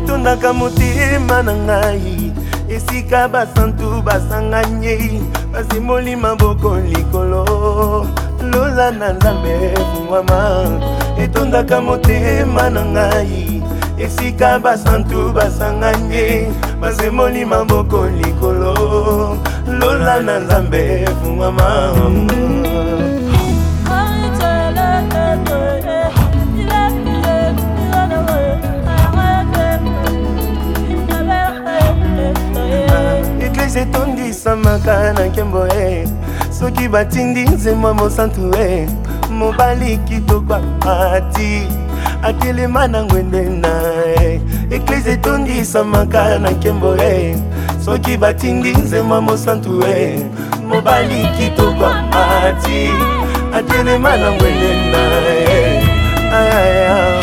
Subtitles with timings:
[0.00, 2.32] etondaka motema na ngai
[2.74, 4.96] esika basantu basanganye
[5.52, 7.44] basimboli maboko likolo
[8.52, 9.54] lola na nzambe
[9.92, 10.40] fungwama
[11.22, 13.62] etondaka motema na ngai
[14.04, 16.26] esika basantu basanganye
[16.80, 18.70] basimboli maboko likolo
[19.80, 20.82] lola na nzambe
[21.22, 22.59] fungwama mm -hmm.
[33.76, 36.04] eglise etondisamaka na nkembo e
[36.50, 38.88] soki batindi nzemwa mosantu e eh.
[39.30, 41.62] mobali kitoko amati
[42.22, 44.40] akelema na ngwende na ye eh.
[44.70, 47.36] eklise etondisamaka na nkembo e
[47.84, 50.18] soki batindi nzemwa mosantu e
[50.68, 52.90] mobali kitoko amati
[53.54, 55.82] atelema na ngwende na ye
[56.32, 57.19] ayaya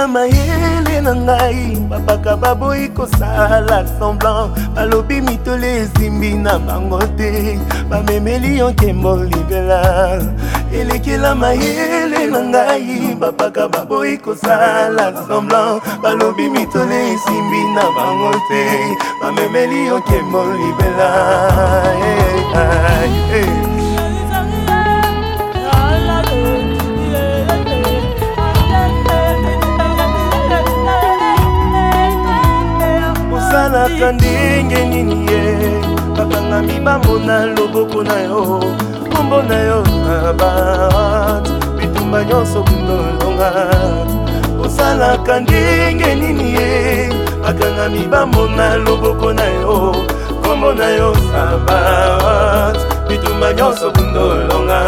[0.00, 7.30] na mayele na ngai babaka baboyi kosala semblant balobi mitole esimbi na bango te
[7.90, 9.80] bamemeli yo nkembo libela
[10.78, 18.64] elekela mayele na ngai babaka baboyi kosala semblant balobi mitole esimbi na bango te
[19.20, 21.08] bamemeli yo nkembo libela
[22.00, 23.79] hey, eh, eh, hey, eh, hey.
[34.00, 35.44] eza ndenge nini ye
[36.18, 38.42] bakangami bamona loboko na yo
[39.14, 41.44] kombo na yo na bat
[41.78, 43.50] bitumba nyonso bundolonga
[44.64, 46.72] osalaka ndenge nini ye
[47.42, 49.76] bakangami bamona loboko na yo
[50.44, 52.76] kombo na yo sabat
[53.08, 54.80] bitumba nyonso bundolonga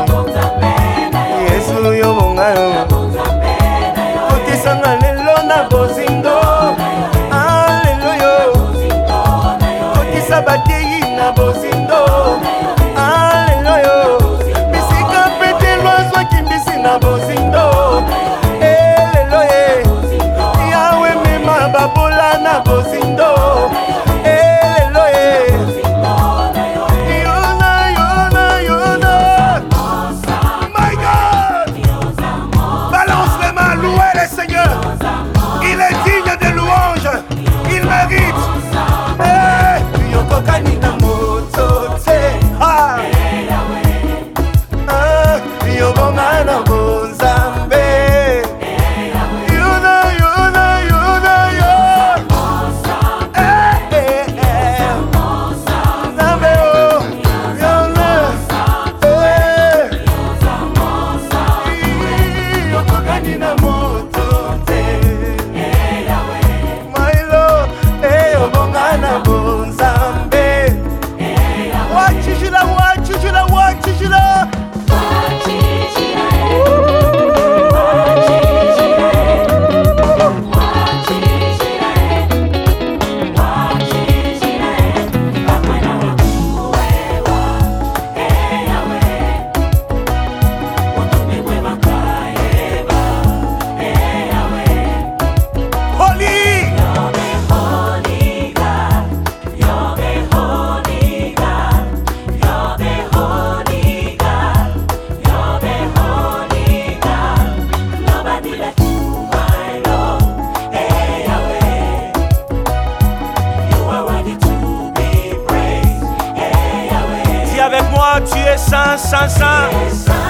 [118.27, 120.20] tu es saint, saint, sans.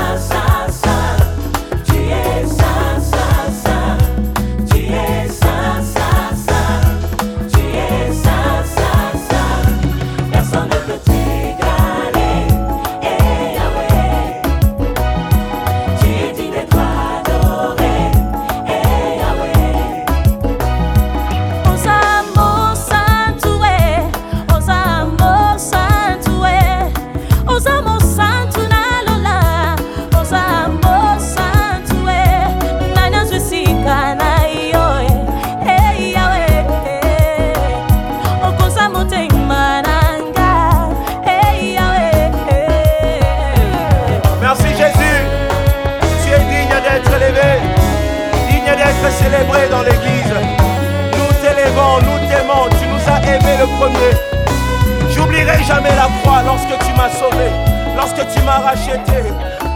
[58.25, 59.23] tu m'as racheté,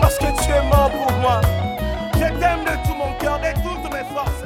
[0.01, 1.41] parce que tu es mort pour moi.
[2.13, 4.44] Je t'aime de tout mon cœur, de toutes mes forces.